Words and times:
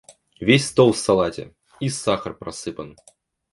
Весь 0.41 0.65
стол 0.67 0.93
в 0.93 0.97
салате! 1.05 1.45
и 1.79 1.87
сахар 1.99 2.35
просыпан! 2.39 2.95